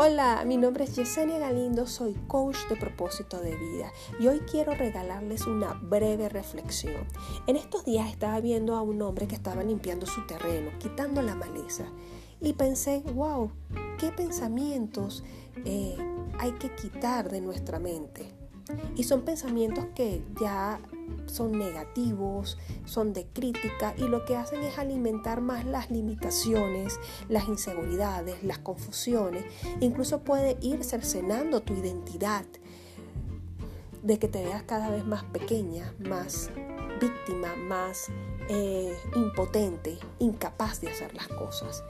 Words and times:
Hola, 0.00 0.44
mi 0.46 0.56
nombre 0.56 0.84
es 0.84 0.94
Yesenia 0.94 1.40
Galindo, 1.40 1.84
soy 1.84 2.14
coach 2.28 2.68
de 2.68 2.76
propósito 2.76 3.40
de 3.40 3.56
vida 3.56 3.90
y 4.20 4.28
hoy 4.28 4.38
quiero 4.48 4.72
regalarles 4.72 5.44
una 5.44 5.72
breve 5.72 6.28
reflexión. 6.28 7.04
En 7.48 7.56
estos 7.56 7.84
días 7.84 8.08
estaba 8.08 8.40
viendo 8.40 8.76
a 8.76 8.82
un 8.82 9.02
hombre 9.02 9.26
que 9.26 9.34
estaba 9.34 9.64
limpiando 9.64 10.06
su 10.06 10.24
terreno, 10.24 10.70
quitando 10.78 11.20
la 11.20 11.34
maleza 11.34 11.86
y 12.40 12.52
pensé, 12.52 13.02
wow, 13.12 13.50
qué 13.98 14.12
pensamientos 14.12 15.24
eh, 15.64 15.96
hay 16.38 16.52
que 16.52 16.72
quitar 16.76 17.28
de 17.28 17.40
nuestra 17.40 17.80
mente. 17.80 18.37
Y 18.96 19.04
son 19.04 19.22
pensamientos 19.22 19.86
que 19.94 20.22
ya 20.40 20.80
son 21.26 21.52
negativos, 21.52 22.58
son 22.84 23.12
de 23.12 23.26
crítica 23.26 23.94
y 23.96 24.02
lo 24.02 24.24
que 24.24 24.36
hacen 24.36 24.62
es 24.62 24.78
alimentar 24.78 25.40
más 25.40 25.64
las 25.64 25.90
limitaciones, 25.90 26.98
las 27.28 27.48
inseguridades, 27.48 28.42
las 28.42 28.58
confusiones. 28.58 29.44
Incluso 29.80 30.20
puede 30.20 30.56
ir 30.60 30.84
cercenando 30.84 31.60
tu 31.60 31.74
identidad 31.74 32.44
de 34.02 34.18
que 34.18 34.28
te 34.28 34.44
veas 34.44 34.62
cada 34.62 34.90
vez 34.90 35.04
más 35.04 35.24
pequeña, 35.24 35.92
más 35.98 36.50
víctima, 37.00 37.54
más 37.56 38.06
eh, 38.48 38.96
impotente, 39.14 39.98
incapaz 40.18 40.80
de 40.80 40.88
hacer 40.88 41.14
las 41.14 41.28
cosas. 41.28 41.82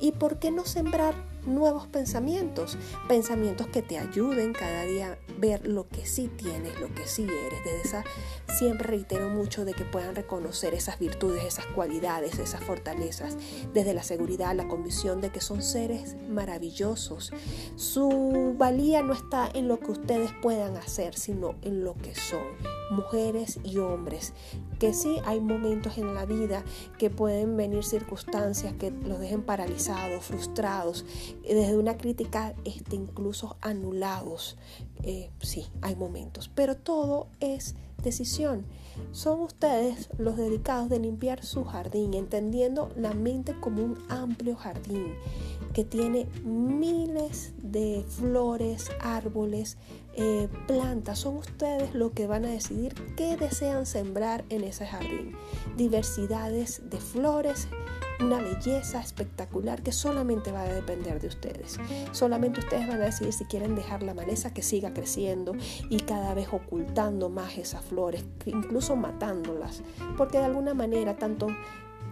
¿Y 0.00 0.12
por 0.12 0.38
qué 0.38 0.50
no 0.50 0.64
sembrar 0.64 1.14
nuevos 1.46 1.86
pensamientos? 1.86 2.76
Pensamientos 3.08 3.68
que 3.68 3.80
te 3.80 3.98
ayuden 3.98 4.52
cada 4.52 4.84
día 4.84 5.18
ver 5.44 5.66
lo 5.66 5.88
que 5.88 6.06
sí 6.06 6.28
tienes, 6.28 6.80
lo 6.80 6.92
que 6.94 7.06
sí 7.06 7.24
eres. 7.24 7.64
Desde 7.64 7.80
esa, 7.82 8.04
siempre 8.56 8.88
reitero 8.88 9.28
mucho 9.28 9.66
de 9.66 9.74
que 9.74 9.84
puedan 9.84 10.14
reconocer 10.14 10.72
esas 10.72 10.98
virtudes, 10.98 11.44
esas 11.44 11.66
cualidades, 11.66 12.38
esas 12.38 12.64
fortalezas. 12.64 13.36
Desde 13.74 13.92
la 13.92 14.02
seguridad, 14.02 14.54
la 14.54 14.66
convicción 14.66 15.20
de 15.20 15.30
que 15.30 15.42
son 15.42 15.62
seres 15.62 16.16
maravillosos. 16.30 17.32
Su 17.76 18.54
valía 18.56 19.02
no 19.02 19.12
está 19.12 19.50
en 19.52 19.68
lo 19.68 19.78
que 19.78 19.92
ustedes 19.92 20.30
puedan 20.40 20.78
hacer, 20.78 21.14
sino 21.14 21.56
en 21.60 21.84
lo 21.84 21.94
que 21.94 22.14
son. 22.14 22.44
Mujeres 22.90 23.60
y 23.62 23.78
hombres. 23.78 24.32
Que 24.78 24.92
sí 24.92 25.18
hay 25.24 25.40
momentos 25.40 25.98
en 25.98 26.14
la 26.14 26.26
vida 26.26 26.64
que 26.98 27.10
pueden 27.10 27.56
venir 27.56 27.84
circunstancias 27.84 28.74
que 28.74 28.90
los 28.90 29.20
dejen 29.20 29.42
paralizados 29.42 30.24
frustrados, 30.24 31.04
desde 31.42 31.76
una 31.76 31.96
crítica 31.96 32.54
este, 32.64 32.96
incluso 32.96 33.56
anulados. 33.60 34.56
Eh, 35.02 35.30
sí, 35.40 35.66
hay 35.82 35.96
momentos, 35.96 36.50
pero 36.54 36.76
todo 36.76 37.28
es 37.40 37.74
decisión. 38.02 38.64
Son 39.12 39.40
ustedes 39.40 40.08
los 40.18 40.36
dedicados 40.36 40.88
de 40.88 41.00
limpiar 41.00 41.44
su 41.44 41.64
jardín, 41.64 42.14
entendiendo 42.14 42.90
la 42.96 43.12
mente 43.12 43.58
como 43.58 43.82
un 43.82 43.98
amplio 44.08 44.54
jardín 44.54 45.14
que 45.74 45.84
tiene 45.84 46.26
miles 46.44 47.52
de 47.58 48.04
flores, 48.08 48.90
árboles, 49.00 49.76
eh, 50.14 50.48
plantas. 50.68 51.18
Son 51.18 51.36
ustedes 51.36 51.94
los 51.94 52.12
que 52.12 52.26
van 52.26 52.44
a 52.44 52.48
decidir 52.48 52.94
qué 53.16 53.36
desean 53.36 53.84
sembrar 53.84 54.44
en 54.48 54.62
ese 54.62 54.86
jardín. 54.86 55.36
Diversidades 55.76 56.88
de 56.88 56.98
flores, 56.98 57.66
una 58.20 58.38
belleza 58.38 59.00
espectacular 59.00 59.82
que 59.82 59.90
solamente 59.90 60.52
va 60.52 60.62
a 60.62 60.72
depender 60.72 61.20
de 61.20 61.26
ustedes. 61.26 61.78
Solamente 62.12 62.60
ustedes 62.60 62.86
van 62.86 63.02
a 63.02 63.06
decidir 63.06 63.32
si 63.32 63.44
quieren 63.44 63.74
dejar 63.74 64.04
la 64.04 64.14
maleza 64.14 64.54
que 64.54 64.62
siga 64.62 64.94
creciendo 64.94 65.54
y 65.90 65.98
cada 66.00 66.32
vez 66.34 66.48
ocultando 66.52 67.28
más 67.28 67.58
esas 67.58 67.84
flores, 67.84 68.24
incluso 68.46 68.94
matándolas, 68.94 69.82
porque 70.16 70.38
de 70.38 70.44
alguna 70.44 70.74
manera 70.74 71.16
tanto 71.16 71.48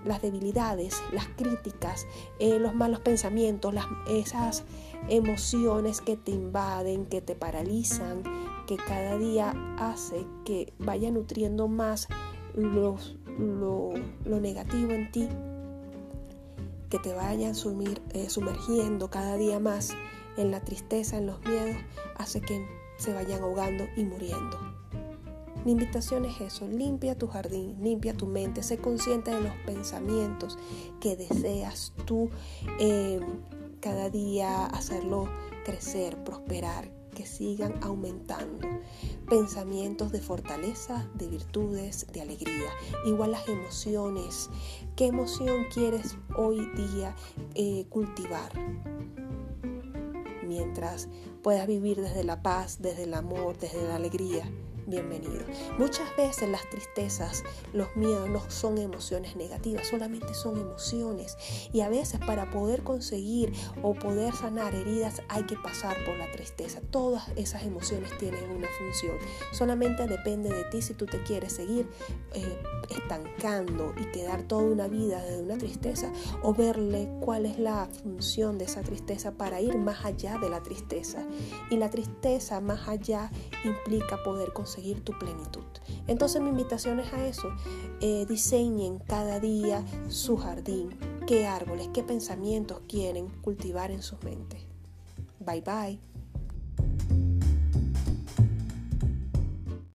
las 0.04 0.22
debilidades, 0.22 1.02
las 1.12 1.26
críticas, 1.28 2.06
eh, 2.38 2.58
los 2.58 2.74
malos 2.74 3.00
pensamientos, 3.00 3.72
las, 3.74 3.86
esas 4.08 4.64
emociones 5.08 6.00
que 6.00 6.16
te 6.16 6.32
invaden, 6.32 7.06
que 7.06 7.20
te 7.20 7.34
paralizan, 7.34 8.22
que 8.66 8.76
cada 8.76 9.18
día 9.18 9.54
hace 9.78 10.26
que 10.44 10.72
vaya 10.78 11.10
nutriendo 11.10 11.68
más 11.68 12.08
lo, 12.54 12.96
lo 13.36 14.40
negativo 14.40 14.92
en 14.92 15.10
ti, 15.10 15.28
que 16.90 16.98
te 16.98 17.14
vayan 17.14 17.54
sumir, 17.54 18.02
eh, 18.12 18.28
sumergiendo 18.28 19.08
cada 19.08 19.36
día 19.36 19.58
más 19.58 19.94
en 20.36 20.50
la 20.50 20.60
tristeza, 20.60 21.16
en 21.16 21.26
los 21.26 21.40
miedos, 21.40 21.76
hace 22.16 22.40
que 22.40 22.66
se 22.98 23.12
vayan 23.12 23.42
ahogando 23.42 23.84
y 23.96 24.04
muriendo. 24.04 24.71
Mi 25.64 25.72
invitación 25.72 26.24
es 26.24 26.40
eso, 26.40 26.66
limpia 26.66 27.16
tu 27.16 27.28
jardín, 27.28 27.76
limpia 27.80 28.14
tu 28.14 28.26
mente, 28.26 28.62
sé 28.62 28.78
consciente 28.78 29.30
de 29.30 29.40
los 29.40 29.54
pensamientos 29.64 30.58
que 31.00 31.16
deseas 31.16 31.92
tú 32.04 32.30
eh, 32.80 33.20
cada 33.80 34.10
día 34.10 34.66
hacerlo 34.66 35.28
crecer, 35.64 36.22
prosperar, 36.24 36.90
que 37.14 37.26
sigan 37.26 37.74
aumentando. 37.82 38.68
Pensamientos 39.28 40.12
de 40.12 40.20
fortaleza, 40.20 41.08
de 41.14 41.28
virtudes, 41.28 42.06
de 42.12 42.22
alegría. 42.22 42.70
Igual 43.06 43.32
las 43.32 43.48
emociones. 43.48 44.50
¿Qué 44.96 45.06
emoción 45.06 45.66
quieres 45.72 46.16
hoy 46.36 46.68
día 46.74 47.14
eh, 47.54 47.86
cultivar? 47.88 48.52
Mientras 50.46 51.08
puedas 51.42 51.66
vivir 51.66 52.00
desde 52.00 52.24
la 52.24 52.42
paz, 52.42 52.78
desde 52.80 53.04
el 53.04 53.14
amor, 53.14 53.58
desde 53.58 53.86
la 53.86 53.96
alegría 53.96 54.50
bienvenido. 54.86 55.44
Muchas 55.78 56.14
veces 56.16 56.48
las 56.48 56.68
tristezas, 56.70 57.44
los 57.72 57.94
miedos 57.96 58.28
no 58.28 58.42
son 58.50 58.78
emociones 58.78 59.36
negativas, 59.36 59.88
solamente 59.88 60.34
son 60.34 60.58
emociones. 60.58 61.36
Y 61.72 61.80
a 61.80 61.88
veces 61.88 62.20
para 62.20 62.50
poder 62.50 62.82
conseguir 62.82 63.52
o 63.82 63.94
poder 63.94 64.34
sanar 64.34 64.74
heridas 64.74 65.22
hay 65.28 65.44
que 65.44 65.56
pasar 65.56 65.96
por 66.04 66.16
la 66.16 66.30
tristeza. 66.32 66.80
Todas 66.90 67.28
esas 67.36 67.62
emociones 67.64 68.16
tienen 68.18 68.50
una 68.50 68.68
función. 68.78 69.16
Solamente 69.52 70.06
depende 70.06 70.50
de 70.50 70.64
ti 70.64 70.82
si 70.82 70.94
tú 70.94 71.06
te 71.06 71.22
quieres 71.22 71.52
seguir 71.52 71.88
eh, 72.34 72.58
estancando 72.90 73.94
y 74.00 74.04
quedar 74.06 74.42
toda 74.42 74.64
una 74.64 74.88
vida 74.88 75.22
de 75.24 75.38
una 75.38 75.56
tristeza 75.58 76.12
o 76.42 76.54
verle 76.54 77.08
cuál 77.20 77.46
es 77.46 77.58
la 77.58 77.88
función 78.02 78.58
de 78.58 78.64
esa 78.64 78.82
tristeza 78.82 79.32
para 79.32 79.60
ir 79.60 79.76
más 79.76 80.04
allá 80.04 80.38
de 80.38 80.50
la 80.50 80.62
tristeza. 80.62 81.24
Y 81.70 81.76
la 81.76 81.90
tristeza 81.90 82.60
más 82.60 82.88
allá 82.88 83.30
implica 83.64 84.22
poder 84.22 84.52
conseguir 84.52 84.71
tu 85.04 85.18
plenitud. 85.18 85.64
Entonces 86.06 86.40
mi 86.40 86.50
invitación 86.50 87.00
es 87.00 87.12
a 87.12 87.26
eso. 87.26 87.48
Eh, 88.00 88.26
diseñen 88.28 88.98
cada 88.98 89.40
día 89.40 89.84
su 90.08 90.36
jardín, 90.36 90.90
qué 91.26 91.46
árboles, 91.46 91.88
qué 91.92 92.02
pensamientos 92.02 92.80
quieren 92.88 93.28
cultivar 93.42 93.90
en 93.90 94.02
sus 94.02 94.22
mentes. 94.22 94.62
Bye 95.40 95.60
bye. 95.60 96.11